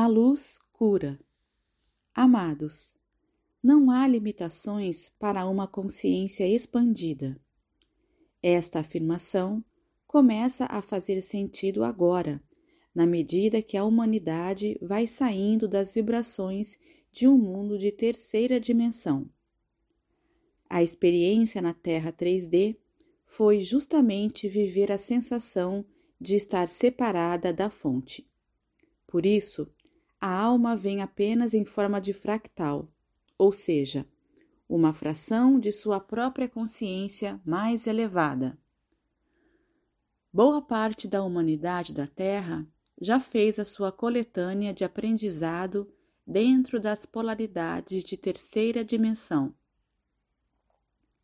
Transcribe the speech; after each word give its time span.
A 0.00 0.06
luz 0.06 0.60
cura. 0.72 1.18
Amados, 2.14 2.94
não 3.60 3.90
há 3.90 4.06
limitações 4.06 5.08
para 5.18 5.44
uma 5.44 5.66
consciência 5.66 6.46
expandida. 6.46 7.36
Esta 8.40 8.78
afirmação 8.78 9.60
começa 10.06 10.66
a 10.66 10.80
fazer 10.80 11.20
sentido 11.20 11.82
agora, 11.82 12.40
na 12.94 13.08
medida 13.08 13.60
que 13.60 13.76
a 13.76 13.82
humanidade 13.82 14.78
vai 14.80 15.08
saindo 15.08 15.66
das 15.66 15.92
vibrações 15.92 16.78
de 17.10 17.26
um 17.26 17.36
mundo 17.36 17.76
de 17.76 17.90
terceira 17.90 18.60
dimensão. 18.60 19.28
A 20.70 20.80
experiência 20.80 21.60
na 21.60 21.74
Terra 21.74 22.12
3D 22.12 22.76
foi 23.26 23.64
justamente 23.64 24.46
viver 24.46 24.92
a 24.92 24.96
sensação 24.96 25.84
de 26.20 26.36
estar 26.36 26.68
separada 26.68 27.52
da 27.52 27.68
fonte. 27.68 28.24
Por 29.04 29.26
isso, 29.26 29.66
a 30.20 30.32
alma 30.32 30.76
vem 30.76 31.00
apenas 31.00 31.54
em 31.54 31.64
forma 31.64 32.00
de 32.00 32.12
fractal, 32.12 32.92
ou 33.36 33.52
seja, 33.52 34.06
uma 34.68 34.92
fração 34.92 35.58
de 35.58 35.72
sua 35.72 36.00
própria 36.00 36.48
consciência 36.48 37.40
mais 37.44 37.86
elevada. 37.86 38.58
Boa 40.32 40.60
parte 40.60 41.08
da 41.08 41.22
humanidade 41.22 41.94
da 41.94 42.06
Terra 42.06 42.66
já 43.00 43.18
fez 43.18 43.58
a 43.58 43.64
sua 43.64 43.90
coletânea 43.90 44.74
de 44.74 44.84
aprendizado 44.84 45.90
dentro 46.26 46.78
das 46.78 47.06
polaridades 47.06 48.04
de 48.04 48.16
terceira 48.16 48.84
dimensão. 48.84 49.54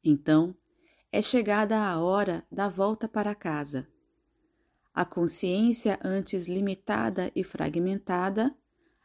Então, 0.03 0.57
é 1.13 1.21
chegada 1.21 1.79
a 1.79 2.01
hora 2.01 2.47
da 2.51 2.69
volta 2.69 3.07
para 3.07 3.35
casa. 3.35 3.87
A 4.95 5.05
consciência, 5.05 5.99
antes 6.03 6.47
limitada 6.47 7.31
e 7.35 7.45
fragmentada, 7.45 8.57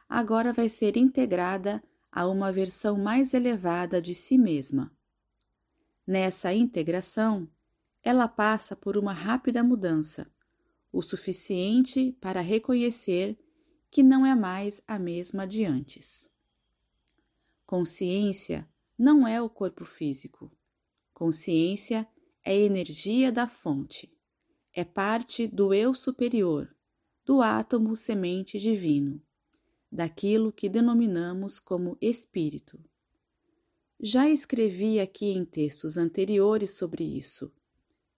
agora 0.09 0.52
vai 0.52 0.68
ser 0.68 0.98
integrada 0.98 1.84
a 2.12 2.27
uma 2.27 2.52
versão 2.52 2.98
mais 2.98 3.35
elevada 3.35 4.02
de 4.02 4.15
si 4.15 4.40
mesma. 4.40 4.91
Nessa 6.05 6.52
integração, 6.52 7.48
ela 8.02 8.27
passa 8.27 8.76
por 8.76 8.98
uma 8.98 9.13
rápida 9.13 9.63
mudança, 9.63 10.27
o 10.91 11.04
suficiente 11.04 12.18
para 12.20 12.41
reconhecer 12.41 13.37
que 13.91 14.02
não 14.02 14.26
é 14.26 14.34
mais 14.34 14.82
a 14.87 14.98
mesma 14.98 15.46
de 15.46 15.63
antes. 15.63 16.32
Consciência 17.68 18.68
não 18.98 19.27
é 19.27 19.40
o 19.40 19.48
corpo 19.48 19.85
físico. 19.85 20.52
Consciência 21.13 22.07
é 22.43 22.57
energia 22.57 23.32
da 23.32 23.48
fonte. 23.48 24.12
É 24.74 24.84
parte 24.84 25.46
do 25.46 25.71
eu 25.71 25.93
superior, 25.93 26.76
do 27.24 27.41
átomo 27.41 27.96
semente 27.96 28.57
divino 28.57 29.21
daquilo 29.91 30.51
que 30.51 30.70
denominamos 30.70 31.59
como 31.59 31.98
espírito. 31.99 32.79
Já 33.99 34.29
escrevi 34.29 34.99
aqui 34.99 35.27
em 35.27 35.43
textos 35.43 35.98
anteriores 35.98 36.77
sobre 36.77 37.04
isso, 37.04 37.51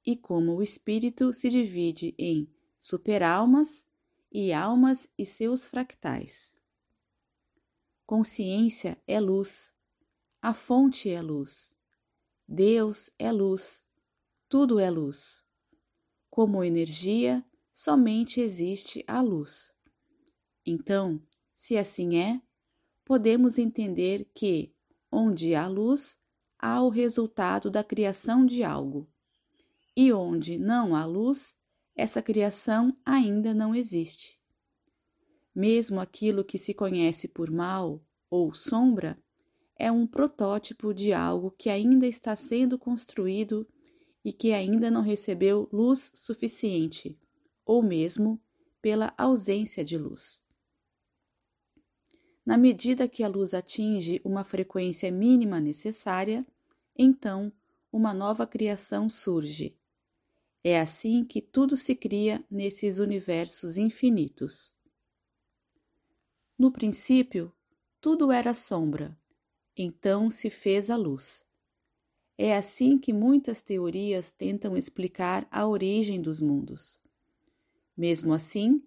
e 0.05 0.15
como 0.15 0.55
o 0.55 0.61
espírito 0.61 1.33
se 1.33 1.49
divide 1.49 2.13
em 2.17 2.47
superalmas 2.79 3.85
e 4.31 4.53
almas 4.53 5.09
e 5.17 5.25
seus 5.25 5.65
fractais. 5.65 6.53
Consciência 8.05 9.01
é 9.07 9.19
luz, 9.19 9.73
a 10.41 10.53
fonte 10.53 11.09
é 11.09 11.21
luz, 11.21 11.75
Deus 12.47 13.09
é 13.17 13.31
luz, 13.31 13.87
tudo 14.49 14.79
é 14.79 14.89
luz. 14.89 15.45
Como 16.29 16.63
energia, 16.63 17.45
somente 17.73 18.41
existe 18.41 19.03
a 19.07 19.21
luz. 19.21 19.73
Então, 20.65 21.21
se 21.61 21.77
assim 21.77 22.17
é, 22.17 22.41
podemos 23.05 23.59
entender 23.59 24.27
que, 24.33 24.73
onde 25.11 25.53
há 25.53 25.67
luz, 25.67 26.19
há 26.57 26.81
o 26.81 26.89
resultado 26.89 27.69
da 27.69 27.83
criação 27.83 28.43
de 28.47 28.63
algo. 28.63 29.07
E 29.95 30.11
onde 30.11 30.57
não 30.57 30.95
há 30.95 31.05
luz, 31.05 31.55
essa 31.95 32.19
criação 32.19 32.97
ainda 33.05 33.53
não 33.53 33.75
existe. 33.75 34.41
Mesmo 35.53 35.99
aquilo 35.99 36.43
que 36.43 36.57
se 36.57 36.73
conhece 36.73 37.27
por 37.27 37.51
mal 37.51 38.03
ou 38.27 38.55
sombra 38.55 39.23
é 39.77 39.91
um 39.91 40.07
protótipo 40.07 40.95
de 40.95 41.13
algo 41.13 41.51
que 41.51 41.69
ainda 41.69 42.07
está 42.07 42.35
sendo 42.35 42.75
construído 42.75 43.67
e 44.25 44.33
que 44.33 44.51
ainda 44.51 44.89
não 44.89 45.03
recebeu 45.03 45.69
luz 45.71 46.11
suficiente, 46.15 47.19
ou 47.63 47.83
mesmo 47.83 48.41
pela 48.81 49.13
ausência 49.15 49.85
de 49.85 49.95
luz. 49.95 50.41
Na 52.45 52.57
medida 52.57 53.07
que 53.07 53.23
a 53.23 53.27
luz 53.27 53.53
atinge 53.53 54.19
uma 54.23 54.43
frequência 54.43 55.11
mínima 55.11 55.59
necessária, 55.59 56.45
então 56.97 57.51
uma 57.91 58.13
nova 58.13 58.47
criação 58.47 59.09
surge. 59.09 59.77
É 60.63 60.79
assim 60.79 61.23
que 61.23 61.41
tudo 61.41 61.75
se 61.75 61.95
cria 61.95 62.43
nesses 62.49 62.99
universos 62.99 63.77
infinitos. 63.77 64.75
No 66.57 66.71
princípio, 66.71 67.51
tudo 67.99 68.31
era 68.31 68.53
sombra, 68.53 69.17
então 69.75 70.29
se 70.29 70.49
fez 70.49 70.89
a 70.89 70.95
luz. 70.95 71.47
É 72.37 72.55
assim 72.55 72.97
que 72.97 73.13
muitas 73.13 73.61
teorias 73.61 74.31
tentam 74.31 74.77
explicar 74.77 75.47
a 75.51 75.67
origem 75.67 76.21
dos 76.21 76.39
mundos. 76.39 76.99
Mesmo 77.95 78.33
assim, 78.33 78.83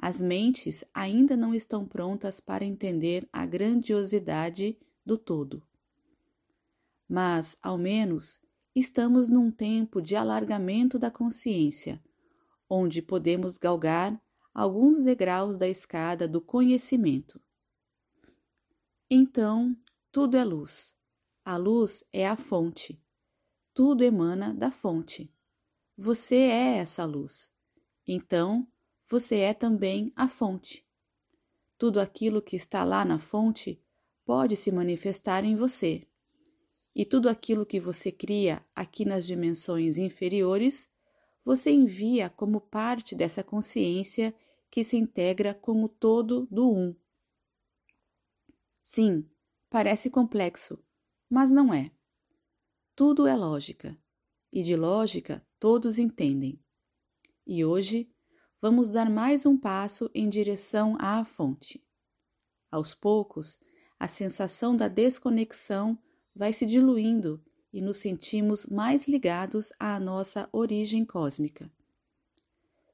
as 0.00 0.22
mentes 0.22 0.84
ainda 0.94 1.36
não 1.36 1.52
estão 1.52 1.84
prontas 1.84 2.38
para 2.38 2.64
entender 2.64 3.28
a 3.32 3.44
grandiosidade 3.44 4.78
do 5.04 5.18
todo. 5.18 5.60
Mas, 7.08 7.56
ao 7.60 7.76
menos, 7.76 8.38
estamos 8.76 9.28
num 9.28 9.50
tempo 9.50 10.00
de 10.00 10.14
alargamento 10.14 11.00
da 11.00 11.10
consciência, 11.10 12.00
onde 12.70 13.02
podemos 13.02 13.58
galgar 13.58 14.22
alguns 14.54 15.02
degraus 15.02 15.56
da 15.56 15.68
escada 15.68 16.28
do 16.28 16.40
conhecimento. 16.40 17.40
Então, 19.10 19.76
tudo 20.12 20.36
é 20.36 20.44
luz. 20.44 20.94
A 21.44 21.56
luz 21.56 22.04
é 22.12 22.28
a 22.28 22.36
fonte. 22.36 23.02
Tudo 23.74 24.04
emana 24.04 24.54
da 24.54 24.70
fonte. 24.70 25.32
Você 25.96 26.36
é 26.36 26.76
essa 26.76 27.04
luz. 27.04 27.52
Então, 28.06 28.68
você 29.08 29.38
é 29.38 29.54
também 29.54 30.12
a 30.14 30.28
fonte. 30.28 30.86
Tudo 31.78 31.98
aquilo 31.98 32.42
que 32.42 32.56
está 32.56 32.84
lá 32.84 33.04
na 33.04 33.18
fonte 33.18 33.82
pode 34.24 34.54
se 34.54 34.70
manifestar 34.70 35.44
em 35.44 35.56
você. 35.56 36.06
E 36.94 37.06
tudo 37.06 37.28
aquilo 37.28 37.64
que 37.64 37.80
você 37.80 38.12
cria 38.12 38.62
aqui 38.74 39.06
nas 39.06 39.26
dimensões 39.26 39.96
inferiores, 39.96 40.88
você 41.42 41.70
envia 41.70 42.28
como 42.28 42.60
parte 42.60 43.14
dessa 43.14 43.42
consciência 43.42 44.34
que 44.70 44.84
se 44.84 44.98
integra 44.98 45.54
com 45.54 45.82
o 45.82 45.88
todo 45.88 46.46
do 46.50 46.70
Um. 46.70 46.94
Sim, 48.82 49.26
parece 49.70 50.10
complexo, 50.10 50.78
mas 51.30 51.50
não 51.50 51.72
é. 51.72 51.90
Tudo 52.94 53.26
é 53.26 53.34
lógica, 53.34 53.96
e 54.52 54.62
de 54.62 54.76
lógica 54.76 55.46
todos 55.58 55.98
entendem. 55.98 56.60
E 57.46 57.64
hoje 57.64 58.10
vamos 58.60 58.88
dar 58.88 59.08
mais 59.08 59.46
um 59.46 59.56
passo 59.56 60.10
em 60.14 60.28
direção 60.28 60.96
à 60.98 61.24
fonte. 61.24 61.84
Aos 62.70 62.92
poucos, 62.92 63.58
a 63.98 64.08
sensação 64.08 64.76
da 64.76 64.88
desconexão 64.88 65.98
vai 66.34 66.52
se 66.52 66.66
diluindo 66.66 67.42
e 67.72 67.80
nos 67.80 67.98
sentimos 67.98 68.66
mais 68.66 69.06
ligados 69.06 69.72
à 69.78 69.98
nossa 70.00 70.48
origem 70.52 71.04
cósmica. 71.04 71.70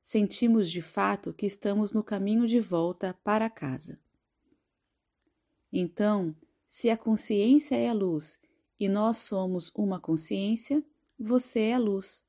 Sentimos 0.03 0.71
de 0.71 0.83
fato 0.83 1.33
que 1.33 1.47
estamos 1.47 1.93
no 1.93 2.05
caminho 2.05 2.47
de 2.47 2.61
volta 2.61 3.15
para 3.25 3.49
casa. 3.49 3.99
Então, 5.73 6.37
se 6.67 6.91
a 6.91 6.97
consciência 6.97 7.75
é 7.75 7.89
a 7.89 7.95
luz 7.95 8.39
e 8.79 8.89
nós 8.89 9.19
somos 9.19 9.73
uma 9.75 9.99
consciência, 9.99 10.85
você 11.19 11.61
é 11.61 11.75
a 11.75 11.79
luz. 11.79 12.29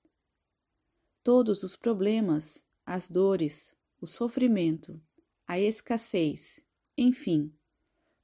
Todos 1.22 1.64
os 1.64 1.76
problemas, 1.76 2.65
as 2.86 3.10
dores, 3.10 3.76
o 4.00 4.06
sofrimento, 4.06 5.02
a 5.48 5.60
escassez, 5.60 6.64
enfim, 6.98 7.54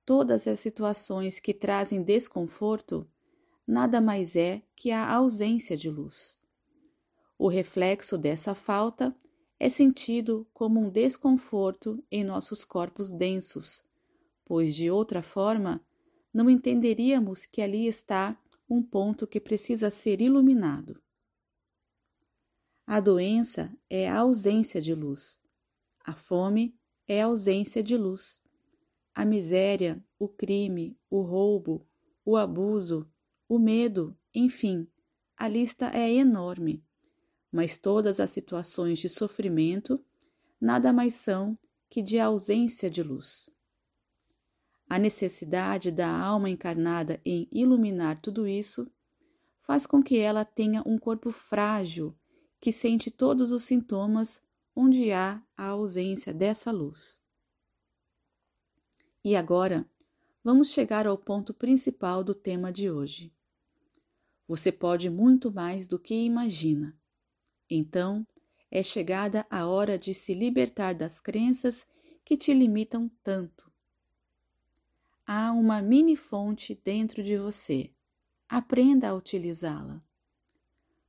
todas 0.05 0.47
as 0.47 0.59
situações 0.59 1.39
que 1.39 1.53
trazem 1.53 2.03
desconforto, 2.03 3.09
nada 3.65 3.99
mais 3.99 4.35
é 4.35 4.61
que 4.75 4.91
a 4.91 5.11
ausência 5.11 5.75
de 5.75 5.89
luz. 5.89 6.39
O 7.37 7.47
reflexo 7.47 8.17
dessa 8.17 8.53
falta 8.53 9.15
é 9.59 9.69
sentido 9.69 10.47
como 10.53 10.79
um 10.79 10.89
desconforto 10.89 12.03
em 12.11 12.23
nossos 12.23 12.63
corpos 12.63 13.11
densos, 13.11 13.83
pois 14.45 14.75
de 14.75 14.91
outra 14.91 15.21
forma 15.21 15.83
não 16.33 16.49
entenderíamos 16.49 17.45
que 17.45 17.61
ali 17.61 17.87
está 17.87 18.39
um 18.69 18.81
ponto 18.81 19.27
que 19.27 19.39
precisa 19.39 19.89
ser 19.89 20.21
iluminado. 20.21 21.01
A 22.85 22.99
doença 22.99 23.71
é 23.89 24.09
a 24.09 24.19
ausência 24.19 24.81
de 24.81 24.93
luz. 24.93 25.41
A 26.03 26.13
fome 26.13 26.75
é 27.07 27.21
a 27.21 27.25
ausência 27.25 27.81
de 27.81 27.95
luz. 27.95 28.41
a 29.13 29.25
miséria, 29.25 30.03
o 30.17 30.27
crime, 30.27 30.97
o 31.09 31.21
roubo, 31.21 31.85
o 32.23 32.37
abuso, 32.37 33.09
o 33.47 33.59
medo, 33.59 34.17
enfim, 34.33 34.87
a 35.35 35.47
lista 35.47 35.91
é 35.93 36.11
enorme. 36.13 36.83
Mas 37.51 37.77
todas 37.77 38.19
as 38.19 38.31
situações 38.31 38.99
de 38.99 39.09
sofrimento 39.09 40.03
nada 40.59 40.93
mais 40.93 41.15
são 41.15 41.57
que 41.89 42.01
de 42.01 42.19
ausência 42.19 42.89
de 42.89 43.03
luz. 43.03 43.49
A 44.89 44.97
necessidade 44.97 45.91
da 45.91 46.09
alma 46.09 46.49
encarnada 46.49 47.19
em 47.25 47.47
iluminar 47.51 48.21
tudo 48.21 48.47
isso 48.47 48.89
faz 49.59 49.85
com 49.85 50.01
que 50.01 50.17
ela 50.17 50.45
tenha 50.45 50.81
um 50.85 50.97
corpo 50.97 51.31
frágil 51.31 52.15
que 52.61 52.71
sente 52.71 53.09
todos 53.09 53.51
os 53.51 53.63
sintomas 53.63 54.39
onde 54.75 55.11
há 55.11 55.41
a 55.57 55.65
ausência 55.65 56.31
dessa 56.31 56.71
luz. 56.71 57.21
E 59.23 59.35
agora, 59.35 59.85
vamos 60.43 60.69
chegar 60.69 61.07
ao 61.07 61.17
ponto 61.17 61.53
principal 61.53 62.23
do 62.23 62.35
tema 62.35 62.71
de 62.71 62.89
hoje. 62.89 63.33
Você 64.47 64.71
pode 64.71 65.09
muito 65.09 65.51
mais 65.51 65.87
do 65.87 65.97
que 65.97 66.13
imagina. 66.13 66.95
Então, 67.69 68.25
é 68.69 68.83
chegada 68.83 69.45
a 69.49 69.65
hora 69.65 69.97
de 69.97 70.13
se 70.13 70.33
libertar 70.33 70.93
das 70.93 71.19
crenças 71.19 71.87
que 72.23 72.37
te 72.37 72.53
limitam 72.53 73.09
tanto. 73.23 73.71
Há 75.25 75.51
uma 75.51 75.81
mini 75.81 76.15
fonte 76.15 76.79
dentro 76.83 77.23
de 77.23 77.37
você. 77.37 77.91
Aprenda 78.47 79.09
a 79.09 79.15
utilizá-la. 79.15 80.03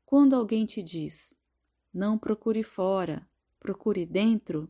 Quando 0.05 0.37
alguém 0.37 0.67
te 0.67 0.83
diz, 0.83 1.39
não 1.93 2.17
procure 2.17 2.63
fora, 2.63 3.29
procure 3.61 4.07
dentro, 4.07 4.69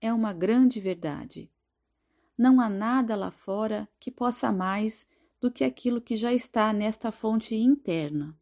é 0.00 0.12
uma 0.12 0.32
grande 0.32 0.80
verdade. 0.80 1.50
Não 2.36 2.60
há 2.60 2.68
nada 2.68 3.14
lá 3.14 3.30
fora 3.30 3.88
que 4.00 4.10
possa 4.10 4.50
mais 4.50 5.06
do 5.40 5.50
que 5.50 5.62
aquilo 5.62 6.00
que 6.00 6.16
já 6.16 6.32
está 6.32 6.72
nesta 6.72 7.12
fonte 7.12 7.54
interna. 7.54 8.36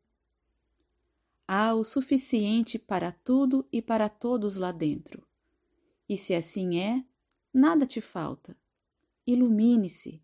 Há 1.47 1.75
o 1.75 1.85
suficiente 1.85 2.79
para 2.79 3.13
tudo 3.13 3.67
e 3.71 3.83
para 3.83 4.09
todos 4.09 4.57
lá 4.57 4.73
dentro. 4.73 5.27
E 6.09 6.17
se 6.17 6.35
assim 6.35 6.79
é, 6.79 7.05
nada 7.53 7.85
te 7.85 8.01
falta. 8.01 8.57
Ilumine-se, 9.27 10.23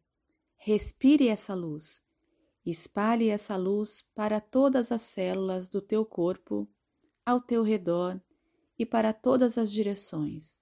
respire 0.57 1.29
essa 1.29 1.55
luz, 1.55 2.05
espalhe 2.65 3.29
essa 3.29 3.57
luz 3.57 4.03
para 4.15 4.41
todas 4.41 4.91
as 4.91 5.03
células 5.03 5.69
do 5.69 5.81
teu 5.81 6.05
corpo, 6.05 6.69
ao 7.29 7.43
teu 7.43 7.63
redor 7.63 8.19
e 8.79 8.87
para 8.87 9.13
todas 9.13 9.59
as 9.59 9.71
direções. 9.71 10.59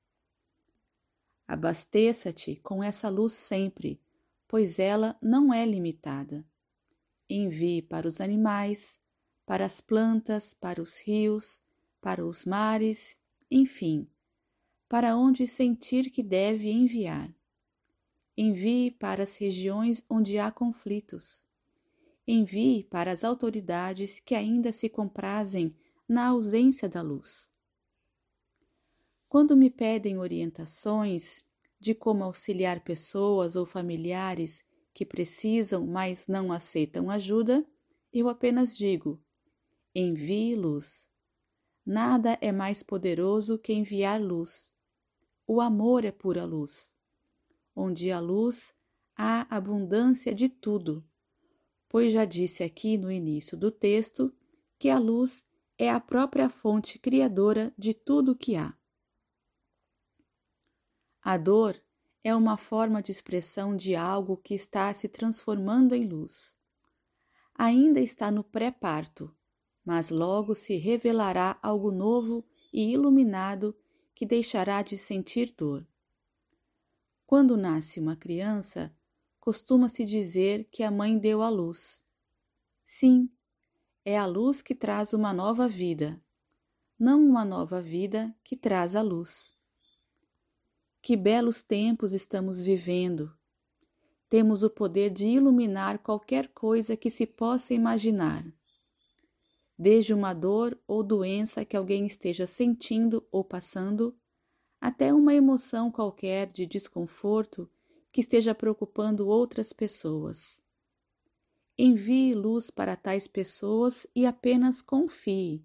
Abasteça-te 1.46 2.56
com 2.56 2.82
essa 2.82 3.08
luz 3.08 3.34
sempre, 3.34 4.02
pois 4.48 4.80
ela 4.80 5.16
não 5.22 5.54
é 5.54 5.64
limitada. 5.64 6.44
Envie 7.30 7.82
para 7.82 8.08
os 8.08 8.20
animais, 8.20 8.98
para 9.46 9.64
as 9.64 9.80
plantas, 9.80 10.54
para 10.54 10.82
os 10.82 10.98
rios, 10.98 11.60
para 12.00 12.26
os 12.26 12.44
mares, 12.44 13.16
enfim, 13.48 14.10
para 14.88 15.16
onde 15.16 15.46
sentir 15.46 16.10
que 16.10 16.20
deve 16.20 16.68
enviar. 16.68 17.32
Envie 18.36 18.90
para 18.90 19.22
as 19.22 19.36
regiões 19.36 20.02
onde 20.10 20.36
há 20.36 20.50
conflitos. 20.50 21.46
Envie 22.26 22.82
para 22.82 23.12
as 23.12 23.22
autoridades 23.22 24.18
que 24.18 24.34
ainda 24.34 24.72
se 24.72 24.88
comprazem 24.88 25.72
na 26.08 26.28
ausência 26.28 26.88
da 26.88 27.02
luz. 27.02 27.50
Quando 29.28 29.56
me 29.56 29.68
pedem 29.68 30.18
orientações 30.18 31.44
de 31.78 31.94
como 31.94 32.24
auxiliar 32.24 32.80
pessoas 32.80 33.56
ou 33.56 33.66
familiares 33.66 34.64
que 34.94 35.04
precisam, 35.04 35.86
mas 35.86 36.26
não 36.26 36.52
aceitam 36.52 37.10
ajuda, 37.10 37.66
eu 38.12 38.28
apenas 38.28 38.76
digo: 38.76 39.20
envie 39.94 40.54
luz. 40.54 41.10
Nada 41.84 42.38
é 42.40 42.50
mais 42.50 42.82
poderoso 42.82 43.58
que 43.58 43.72
enviar 43.72 44.20
luz. 44.20 44.74
O 45.46 45.60
amor 45.60 46.04
é 46.04 46.10
pura 46.10 46.44
luz. 46.44 46.96
Onde 47.74 48.10
há 48.10 48.18
luz, 48.18 48.74
há 49.14 49.46
abundância 49.54 50.34
de 50.34 50.48
tudo. 50.48 51.04
Pois 51.88 52.12
já 52.12 52.24
disse 52.24 52.64
aqui 52.64 52.98
no 52.98 53.12
início 53.12 53.56
do 53.56 53.70
texto 53.70 54.34
que 54.78 54.88
a 54.88 54.98
luz 54.98 55.44
é 55.78 55.90
a 55.90 56.00
própria 56.00 56.48
fonte 56.48 56.98
criadora 56.98 57.72
de 57.76 57.92
tudo 57.92 58.32
o 58.32 58.36
que 58.36 58.56
há. 58.56 58.74
A 61.22 61.36
dor 61.36 61.80
é 62.22 62.34
uma 62.34 62.56
forma 62.56 63.02
de 63.02 63.12
expressão 63.12 63.76
de 63.76 63.94
algo 63.94 64.36
que 64.36 64.54
está 64.54 64.92
se 64.94 65.08
transformando 65.08 65.94
em 65.94 66.06
luz. 66.06 66.56
Ainda 67.54 68.00
está 68.00 68.30
no 68.30 68.42
pré-parto, 68.42 69.34
mas 69.84 70.10
logo 70.10 70.54
se 70.54 70.76
revelará 70.76 71.58
algo 71.62 71.90
novo 71.90 72.44
e 72.72 72.92
iluminado 72.92 73.76
que 74.14 74.26
deixará 74.26 74.82
de 74.82 74.96
sentir 74.96 75.54
dor. 75.56 75.86
Quando 77.26 77.56
nasce 77.56 78.00
uma 78.00 78.16
criança, 78.16 78.94
costuma-se 79.38 80.04
dizer 80.04 80.64
que 80.70 80.82
a 80.82 80.90
mãe 80.90 81.18
deu 81.18 81.42
a 81.42 81.48
luz. 81.48 82.04
Sim, 82.84 83.30
é 84.08 84.16
a 84.16 84.24
luz 84.24 84.62
que 84.62 84.72
traz 84.72 85.12
uma 85.12 85.32
nova 85.32 85.66
vida, 85.66 86.22
não 86.96 87.26
uma 87.26 87.44
nova 87.44 87.82
vida 87.82 88.32
que 88.44 88.56
traz 88.56 88.94
a 88.94 89.02
luz. 89.02 89.58
Que 91.02 91.16
belos 91.16 91.60
tempos 91.60 92.12
estamos 92.12 92.60
vivendo! 92.60 93.36
Temos 94.28 94.62
o 94.62 94.70
poder 94.70 95.10
de 95.10 95.26
iluminar 95.26 95.98
qualquer 95.98 96.46
coisa 96.54 96.96
que 96.96 97.10
se 97.10 97.26
possa 97.26 97.74
imaginar. 97.74 98.46
Desde 99.76 100.14
uma 100.14 100.32
dor 100.32 100.78
ou 100.86 101.02
doença 101.02 101.64
que 101.64 101.76
alguém 101.76 102.06
esteja 102.06 102.46
sentindo 102.46 103.26
ou 103.32 103.42
passando, 103.42 104.16
até 104.80 105.12
uma 105.12 105.34
emoção 105.34 105.90
qualquer 105.90 106.46
de 106.52 106.64
desconforto 106.64 107.68
que 108.12 108.20
esteja 108.20 108.54
preocupando 108.54 109.26
outras 109.26 109.72
pessoas. 109.72 110.64
Envie 111.78 112.34
luz 112.34 112.70
para 112.70 112.96
tais 112.96 113.28
pessoas 113.28 114.06
e 114.14 114.24
apenas 114.24 114.80
confie. 114.80 115.62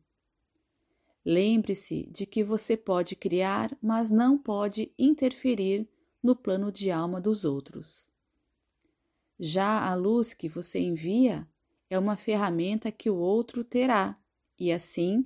Lembre-se 1.23 2.07
de 2.11 2.25
que 2.25 2.43
você 2.43 2.75
pode 2.75 3.15
criar, 3.15 3.77
mas 3.81 4.11
não 4.11 4.37
pode 4.37 4.91
interferir 4.97 5.87
no 6.21 6.35
plano 6.35 6.71
de 6.71 6.91
alma 6.91 7.21
dos 7.21 7.45
outros. 7.45 8.11
Já 9.39 9.87
a 9.87 9.95
luz 9.95 10.33
que 10.33 10.49
você 10.49 10.79
envia 10.79 11.47
é 11.89 11.97
uma 11.97 12.17
ferramenta 12.17 12.91
que 12.91 13.09
o 13.09 13.15
outro 13.15 13.63
terá 13.63 14.19
e, 14.59 14.71
assim, 14.71 15.25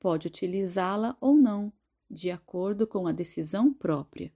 pode 0.00 0.26
utilizá-la 0.26 1.16
ou 1.20 1.34
não, 1.34 1.72
de 2.10 2.30
acordo 2.30 2.86
com 2.86 3.06
a 3.06 3.12
decisão 3.12 3.72
própria. 3.72 4.32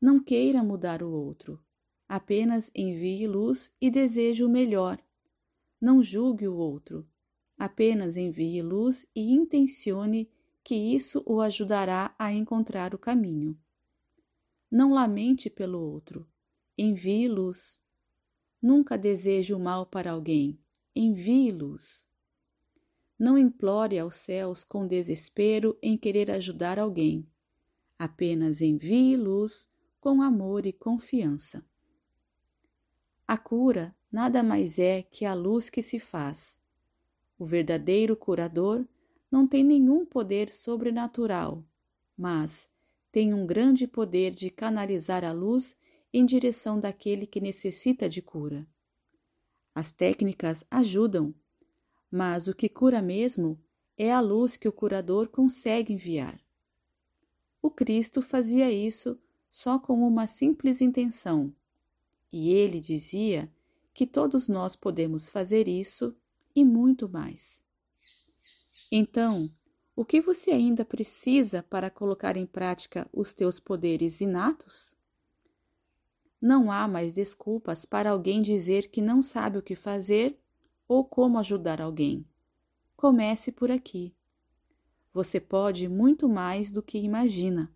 Não 0.00 0.18
queira 0.18 0.64
mudar 0.64 1.02
o 1.02 1.10
outro, 1.10 1.62
apenas 2.10 2.70
envie 2.74 3.26
luz 3.26 3.74
e 3.80 3.90
deseje 3.90 4.44
o 4.44 4.48
melhor. 4.48 5.02
Não 5.80 6.02
julgue 6.02 6.46
o 6.46 6.54
outro, 6.54 7.08
Apenas 7.60 8.16
envie 8.16 8.62
luz 8.62 9.04
e 9.14 9.32
intencione 9.32 10.30
que 10.64 10.74
isso 10.74 11.22
o 11.26 11.42
ajudará 11.42 12.14
a 12.18 12.32
encontrar 12.32 12.94
o 12.94 12.98
caminho. 12.98 13.54
Não 14.70 14.94
lamente 14.94 15.50
pelo 15.50 15.78
outro, 15.78 16.26
envie 16.78 17.28
luz. 17.28 17.84
Nunca 18.62 18.96
deseje 18.96 19.52
o 19.52 19.60
mal 19.60 19.84
para 19.84 20.12
alguém, 20.12 20.58
envie 20.96 21.50
luz. 21.50 22.08
Não 23.18 23.36
implore 23.36 23.98
aos 23.98 24.14
céus 24.14 24.64
com 24.64 24.86
desespero 24.86 25.78
em 25.82 25.98
querer 25.98 26.30
ajudar 26.30 26.78
alguém. 26.78 27.28
Apenas 27.98 28.62
envie 28.62 29.18
luz 29.18 29.68
com 30.00 30.22
amor 30.22 30.64
e 30.64 30.72
confiança. 30.72 31.62
A 33.30 33.38
cura 33.38 33.94
nada 34.10 34.42
mais 34.42 34.76
é 34.80 35.02
que 35.02 35.24
a 35.24 35.34
luz 35.34 35.70
que 35.70 35.82
se 35.82 36.00
faz 36.00 36.60
o 37.38 37.46
verdadeiro 37.46 38.16
curador 38.16 38.84
não 39.30 39.46
tem 39.46 39.62
nenhum 39.62 40.04
poder 40.04 40.48
sobrenatural, 40.48 41.64
mas 42.18 42.68
tem 43.12 43.32
um 43.32 43.46
grande 43.46 43.86
poder 43.86 44.32
de 44.32 44.50
canalizar 44.50 45.24
a 45.24 45.30
luz 45.30 45.78
em 46.12 46.26
direção 46.26 46.80
daquele 46.80 47.24
que 47.24 47.40
necessita 47.40 48.08
de 48.08 48.20
cura. 48.20 48.66
As 49.76 49.92
técnicas 49.92 50.64
ajudam, 50.68 51.32
mas 52.10 52.48
o 52.48 52.52
que 52.52 52.68
cura 52.68 53.00
mesmo 53.00 53.62
é 53.96 54.10
a 54.10 54.18
luz 54.18 54.56
que 54.56 54.66
o 54.66 54.72
curador 54.72 55.28
consegue 55.28 55.92
enviar. 55.92 56.36
O 57.62 57.70
Cristo 57.70 58.20
fazia 58.22 58.72
isso 58.72 59.16
só 59.48 59.78
com 59.78 60.02
uma 60.02 60.26
simples 60.26 60.80
intenção, 60.80 61.54
e 62.32 62.50
ele 62.50 62.80
dizia 62.80 63.52
que 63.92 64.06
todos 64.06 64.48
nós 64.48 64.76
podemos 64.76 65.28
fazer 65.28 65.68
isso 65.68 66.16
e 66.54 66.64
muito 66.64 67.08
mais. 67.08 67.62
Então, 68.90 69.50
o 69.94 70.04
que 70.04 70.20
você 70.20 70.50
ainda 70.50 70.84
precisa 70.84 71.62
para 71.62 71.90
colocar 71.90 72.36
em 72.36 72.46
prática 72.46 73.08
os 73.12 73.32
teus 73.32 73.60
poderes 73.60 74.20
inatos? 74.20 74.96
Não 76.40 76.72
há 76.72 76.88
mais 76.88 77.12
desculpas 77.12 77.84
para 77.84 78.10
alguém 78.10 78.40
dizer 78.40 78.90
que 78.90 79.02
não 79.02 79.20
sabe 79.20 79.58
o 79.58 79.62
que 79.62 79.76
fazer 79.76 80.38
ou 80.88 81.04
como 81.04 81.38
ajudar 81.38 81.80
alguém. 81.80 82.26
Comece 82.96 83.52
por 83.52 83.70
aqui. 83.70 84.14
Você 85.12 85.38
pode 85.38 85.88
muito 85.88 86.28
mais 86.28 86.72
do 86.72 86.82
que 86.82 86.98
imagina. 86.98 87.70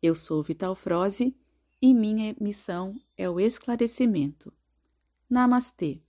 Eu 0.00 0.14
sou 0.14 0.42
Vital 0.42 0.74
Froze 0.74 1.36
e 1.82 1.92
minha 1.92 2.36
missão 2.40 2.94
é 3.18 3.28
o 3.28 3.40
esclarecimento. 3.40 4.52
Namastê! 5.28 6.00